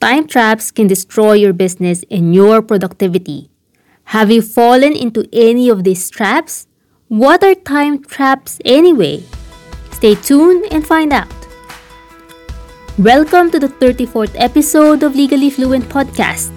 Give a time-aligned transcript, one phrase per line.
[0.00, 3.50] time traps can destroy your business and your productivity.
[4.16, 6.66] Have you fallen into any of these traps?
[7.08, 9.22] What are time traps anyway?
[9.92, 11.28] Stay tuned and find out.
[12.98, 16.50] Welcome to the 34th episode of Legally Fluent Podcast,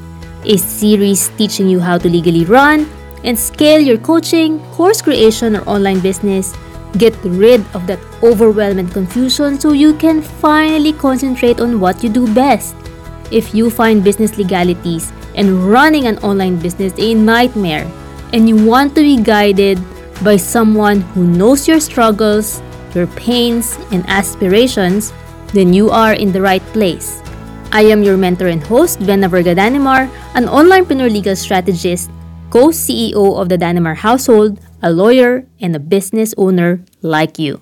[0.46, 2.90] a series teaching you how to legally run
[3.26, 6.56] and scale your coaching, course creation, or online business.
[6.98, 12.34] Get rid of that overwhelming confusion so you can finally concentrate on what you do
[12.34, 12.76] best.
[13.34, 17.90] If you find business legalities and running an online business a nightmare,
[18.32, 19.82] and you want to be guided
[20.22, 22.62] by someone who knows your struggles,
[22.94, 25.12] your pains, and aspirations,
[25.50, 27.26] then you are in the right place.
[27.74, 32.12] I am your mentor and host, Vena Verga Danimar, an onlinepreneur legal strategist
[32.54, 37.62] co-CEO of the Danimar household, a lawyer, and a business owner like you.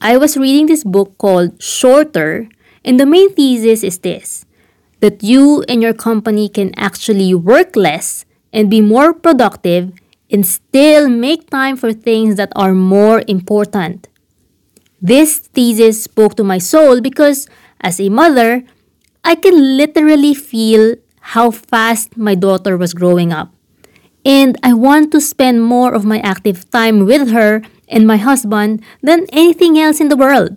[0.00, 2.48] I was reading this book called Shorter,
[2.84, 4.44] and the main thesis is this
[5.00, 9.92] that you and your company can actually work less and be more productive
[10.30, 14.08] and still make time for things that are more important.
[15.00, 17.46] This thesis spoke to my soul because,
[17.80, 18.64] as a mother,
[19.24, 23.54] I can literally feel how fast my daughter was growing up.
[24.24, 28.82] And I want to spend more of my active time with her and my husband
[29.02, 30.56] than anything else in the world.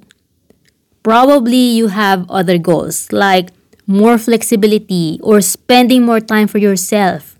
[1.03, 3.49] Probably you have other goals like
[3.87, 7.39] more flexibility or spending more time for yourself.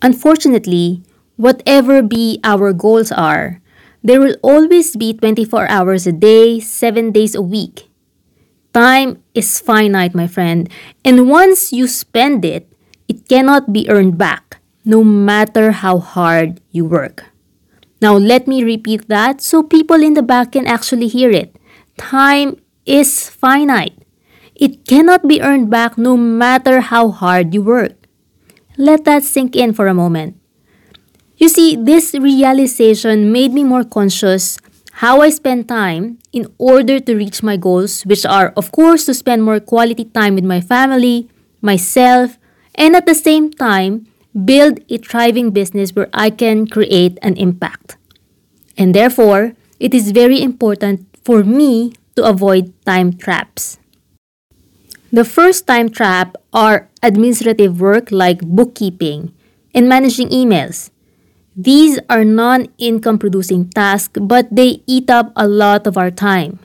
[0.00, 1.02] Unfortunately,
[1.36, 3.60] whatever be our goals are,
[4.02, 7.90] there will always be 24 hours a day, 7 days a week.
[8.72, 10.70] Time is finite, my friend,
[11.04, 12.70] and once you spend it,
[13.06, 17.26] it cannot be earned back, no matter how hard you work.
[18.00, 21.54] Now, let me repeat that so people in the back can actually hear it.
[21.98, 23.96] Time is finite.
[24.54, 27.94] It cannot be earned back no matter how hard you work.
[28.76, 30.36] Let that sink in for a moment.
[31.36, 34.58] You see, this realization made me more conscious
[35.02, 39.14] how I spend time in order to reach my goals, which are, of course, to
[39.14, 41.28] spend more quality time with my family,
[41.60, 42.38] myself,
[42.74, 44.06] and at the same time,
[44.44, 47.96] build a thriving business where I can create an impact.
[48.78, 53.78] And therefore, it is very important for me to avoid time traps.
[55.12, 59.34] The first time trap are administrative work like bookkeeping
[59.74, 60.88] and managing emails.
[61.54, 66.60] These are non income producing tasks, but they eat up a lot of our time.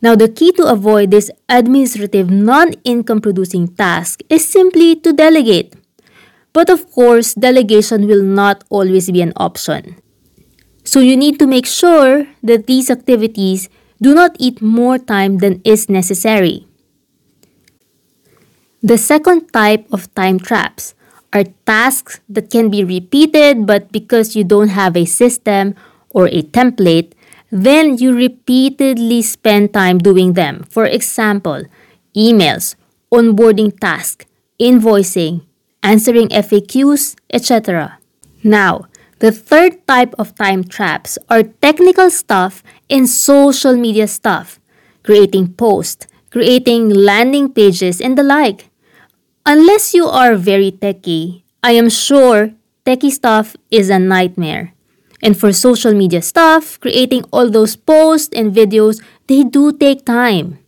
[0.00, 5.74] Now, the key to avoid this administrative non income producing task is simply to delegate.
[6.52, 10.00] But of course, delegation will not always be an option.
[10.84, 13.68] So, you need to make sure that these activities
[14.00, 16.66] do not eat more time than is necessary.
[18.82, 20.94] The second type of time traps
[21.32, 25.74] are tasks that can be repeated, but because you don't have a system
[26.10, 27.12] or a template,
[27.50, 30.64] then you repeatedly spend time doing them.
[30.68, 31.64] For example,
[32.16, 32.76] emails,
[33.12, 34.26] onboarding tasks,
[34.60, 35.42] invoicing,
[35.82, 37.98] answering FAQs, etc.
[38.42, 38.86] Now,
[39.18, 44.60] the third type of time traps are technical stuff and social media stuff,
[45.02, 48.68] creating posts, creating landing pages, and the like.
[49.46, 52.52] Unless you are very techy, I am sure
[52.84, 54.74] techy stuff is a nightmare.
[55.22, 60.58] And for social media stuff, creating all those posts and videos, they do take time.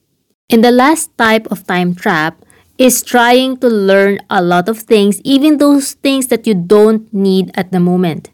[0.49, 2.43] And the last type of time trap
[2.79, 7.51] is trying to learn a lot of things, even those things that you don't need
[7.55, 8.31] at the moment.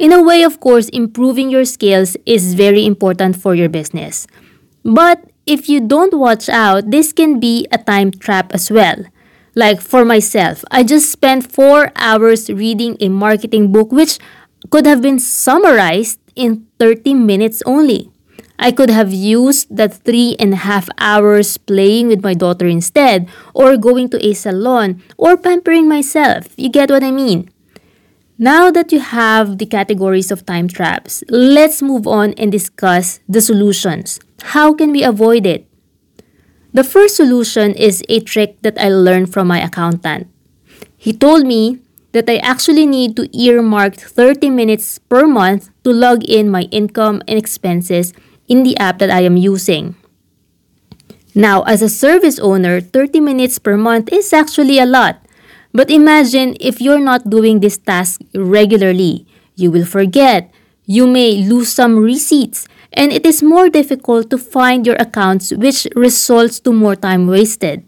[0.00, 4.26] In a way, of course, improving your skills is very important for your business.
[4.82, 9.04] But if you don't watch out, this can be a time trap as well
[9.54, 14.18] like for myself, I just spent four hours reading a marketing book which
[14.70, 18.10] could have been summarized in 30 minutes only.
[18.58, 23.28] I could have used that three and a half hours playing with my daughter instead,
[23.54, 26.52] or going to a salon, or pampering myself.
[26.58, 27.48] You get what I mean?
[28.40, 33.42] Now that you have the categories of time traps, let's move on and discuss the
[33.42, 34.18] solutions.
[34.56, 35.68] How can we avoid it?
[36.72, 40.32] The first solution is a trick that I learned from my accountant.
[40.96, 41.80] He told me
[42.12, 47.20] that I actually need to earmark 30 minutes per month to log in my income
[47.28, 48.14] and expenses
[48.48, 49.96] in the app that I am using.
[51.34, 55.20] Now, as a service owner, 30 minutes per month is actually a lot.
[55.72, 59.26] But imagine if you're not doing this task regularly.
[59.54, 60.50] You will forget.
[60.86, 65.86] You may lose some receipts and it is more difficult to find your accounts which
[65.94, 67.84] results to more time wasted.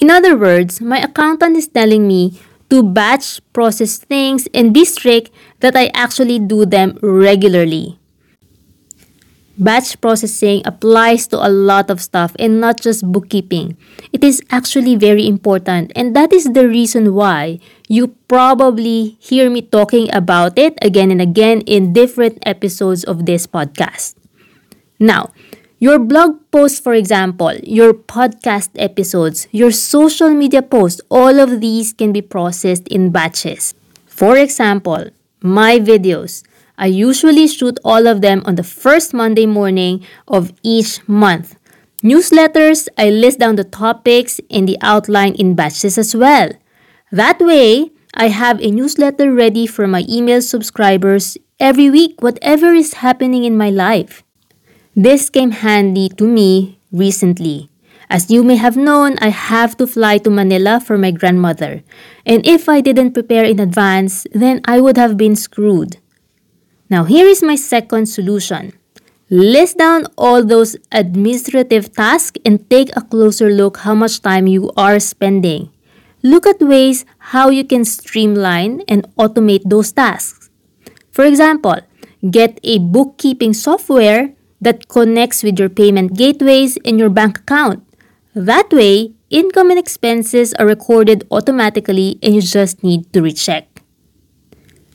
[0.00, 5.30] In other words, my accountant is telling me to batch process things and be strict
[5.60, 7.99] that I actually do them regularly.
[9.60, 13.76] Batch processing applies to a lot of stuff and not just bookkeeping.
[14.10, 19.60] It is actually very important, and that is the reason why you probably hear me
[19.60, 24.16] talking about it again and again in different episodes of this podcast.
[24.98, 25.36] Now,
[25.78, 31.92] your blog posts, for example, your podcast episodes, your social media posts, all of these
[31.92, 33.74] can be processed in batches.
[34.06, 35.10] For example,
[35.42, 36.44] my videos.
[36.80, 41.54] I usually shoot all of them on the first Monday morning of each month.
[42.02, 46.48] Newsletters, I list down the topics and the outline in batches as well.
[47.12, 53.04] That way, I have a newsletter ready for my email subscribers every week, whatever is
[53.04, 54.24] happening in my life.
[54.96, 57.68] This came handy to me recently.
[58.08, 61.82] As you may have known, I have to fly to Manila for my grandmother.
[62.24, 65.98] And if I didn't prepare in advance, then I would have been screwed.
[66.90, 68.72] Now, here is my second solution.
[69.30, 74.72] List down all those administrative tasks and take a closer look how much time you
[74.76, 75.70] are spending.
[76.24, 80.50] Look at ways how you can streamline and automate those tasks.
[81.12, 81.78] For example,
[82.28, 87.86] get a bookkeeping software that connects with your payment gateways and your bank account.
[88.34, 93.69] That way, income and expenses are recorded automatically and you just need to recheck.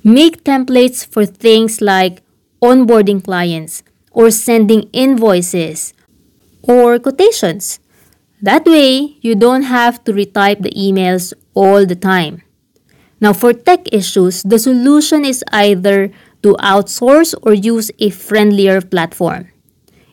[0.05, 2.21] Make templates for things like
[2.61, 3.81] onboarding clients
[4.11, 5.95] or sending invoices
[6.61, 7.79] or quotations.
[8.39, 12.43] That way, you don't have to retype the emails all the time.
[13.19, 16.11] Now, for tech issues, the solution is either
[16.43, 19.49] to outsource or use a friendlier platform.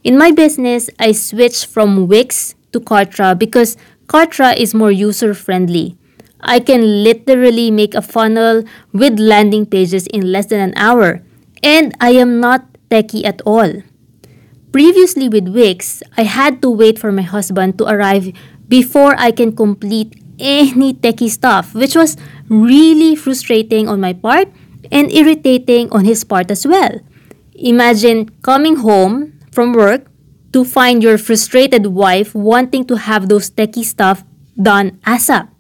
[0.03, 5.99] In my business, I switched from Wix to Kartra because Kartra is more user friendly
[6.43, 11.23] I can literally make a funnel with landing pages in less than an hour.
[11.63, 13.83] And I am not techie at all.
[14.73, 18.33] Previously with Wix, I had to wait for my husband to arrive
[18.69, 22.17] before I can complete any techie stuff, which was
[22.49, 24.49] really frustrating on my part
[24.91, 26.99] and irritating on his part as well.
[27.55, 30.09] Imagine coming home from work
[30.53, 34.25] to find your frustrated wife wanting to have those techie stuff
[34.57, 35.52] done ASAP.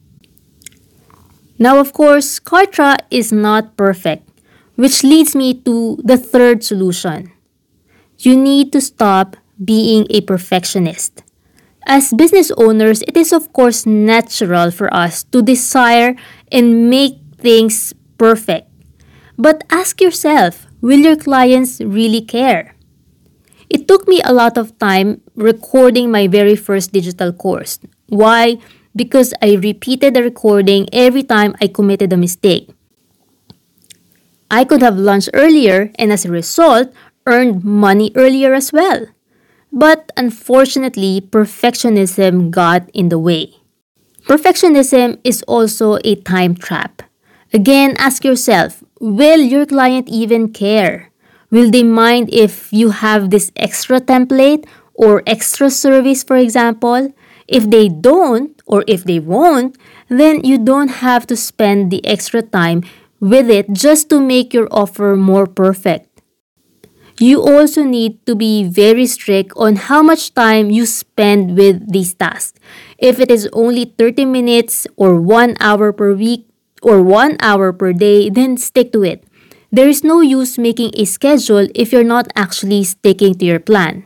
[1.58, 4.28] Now, of course, Kartra is not perfect,
[4.76, 7.32] which leads me to the third solution.
[8.19, 11.22] You need to stop being a perfectionist.
[11.87, 16.14] As business owners, it is of course natural for us to desire
[16.50, 18.69] and make things perfect.
[19.37, 22.76] But ask yourself, will your clients really care?
[23.69, 27.81] It took me a lot of time recording my very first digital course.
[28.08, 28.58] Why?
[28.94, 32.71] Because I repeated the recording every time I committed a mistake.
[34.50, 36.93] I could have launched earlier and as a result,
[37.27, 39.06] earned money earlier as well.
[39.73, 43.55] But unfortunately, perfectionism got in the way.
[44.29, 47.03] Perfectionism is also a time trap.
[47.53, 51.11] Again, ask yourself will your client even care?
[51.50, 57.12] Will they mind if you have this extra template or extra service, for example?
[57.52, 59.76] If they don't, or if they won't,
[60.08, 62.82] then you don't have to spend the extra time
[63.20, 66.08] with it just to make your offer more perfect.
[67.20, 72.15] You also need to be very strict on how much time you spend with these
[72.15, 72.58] tasks.
[72.96, 76.48] If it is only 30 minutes or 1 hour per week
[76.81, 79.29] or 1 hour per day, then stick to it.
[79.70, 84.05] There is no use making a schedule if you're not actually sticking to your plan.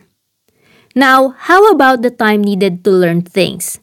[0.96, 3.78] Now, how about the time needed to learn things?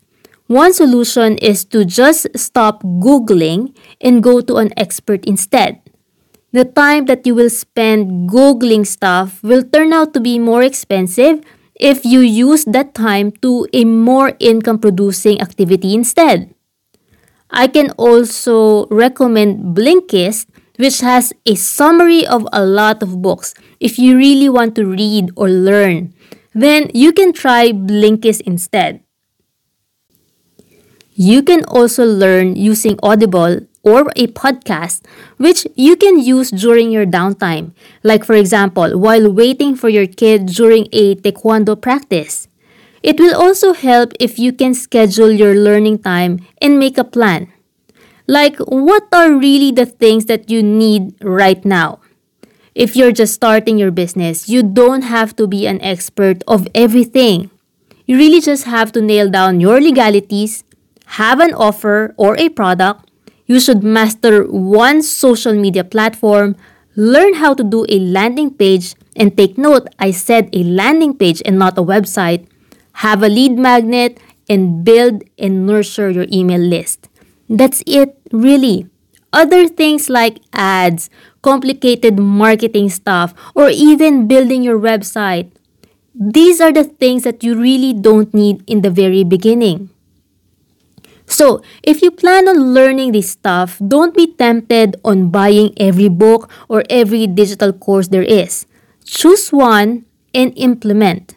[0.50, 5.78] One solution is to just stop Googling and go to an expert instead.
[6.54, 11.46] The time that you will spend Googling stuff will turn out to be more expensive
[11.78, 16.50] if you use that time to a more income producing activity instead.
[17.52, 24.00] I can also recommend Blinkist, which has a summary of a lot of books if
[24.00, 26.14] you really want to read or learn
[26.54, 29.02] then you can try Blinkist instead.
[31.14, 35.04] You can also learn using Audible or a podcast,
[35.38, 37.72] which you can use during your downtime,
[38.04, 42.48] like for example, while waiting for your kid during a taekwondo practice.
[43.04, 47.52] It will also help if you can schedule your learning time and make a plan.
[48.28, 52.00] Like, what are really the things that you need right now?
[52.76, 57.52] If you're just starting your business, you don't have to be an expert of everything.
[58.06, 60.64] You really just have to nail down your legalities,
[61.22, 63.10] have an offer or a product,
[63.46, 66.56] you should master one social media platform,
[66.96, 71.42] learn how to do a landing page, and take note I said a landing page
[71.46, 72.48] and not a website,
[73.06, 77.08] have a lead magnet, and build and nurture your email list.
[77.50, 78.88] That's it, really.
[79.32, 81.10] Other things like ads,
[81.44, 85.52] complicated marketing stuff, or even building your website.
[86.16, 89.90] These are the things that you really don't need in the very beginning.
[91.26, 96.52] So, if you plan on learning this stuff, don't be tempted on buying every book
[96.68, 98.66] or every digital course there is.
[99.06, 101.36] Choose one and implement.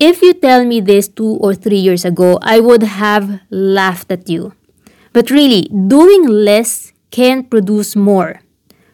[0.00, 4.28] If you tell me this two or three years ago, I would have laughed at
[4.28, 4.54] you.
[5.12, 8.42] But really, doing less can produce more.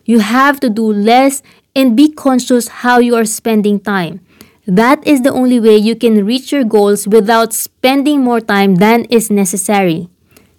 [0.04, 1.42] You have to do less
[1.74, 4.20] and be conscious how you are spending time.
[4.66, 9.04] That is the only way you can reach your goals without spending more time than
[9.06, 10.08] is necessary.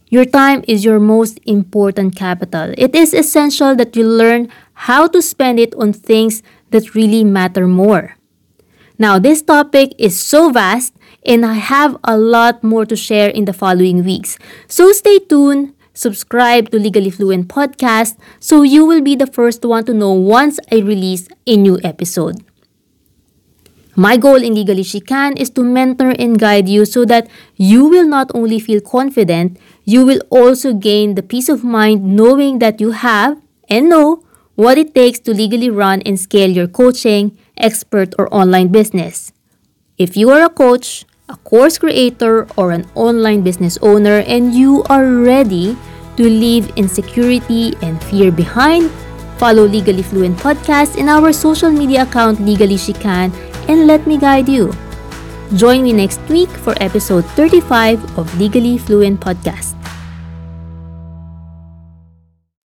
[0.09, 2.73] Your time is your most important capital.
[2.77, 7.67] It is essential that you learn how to spend it on things that really matter
[7.67, 8.15] more.
[8.97, 10.93] Now, this topic is so vast
[11.25, 14.37] and I have a lot more to share in the following weeks.
[14.67, 19.85] So stay tuned, subscribe to Legally Fluent Podcast so you will be the first one
[19.85, 22.43] to know once I release a new episode.
[23.95, 27.85] My goal in Legally She Can is to mentor and guide you so that you
[27.85, 32.81] will not only feel confident, you will also gain the peace of mind knowing that
[32.81, 34.21] you have and know
[34.55, 39.31] what it takes to legally run and scale your coaching, expert, or online business.
[39.97, 44.83] If you are a coach, a course creator, or an online business owner and you
[44.87, 45.75] are ready
[46.15, 48.89] to leave insecurity and fear behind,
[49.37, 53.35] follow Legally Fluent Podcast in our social media account Legally She Can
[53.67, 54.71] and let me guide you.
[55.55, 59.74] Join me next week for episode 35 of Legally Fluent Podcast.